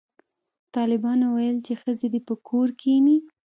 [0.75, 3.17] طالبانو ویل چې ښځې دې په کور کښېني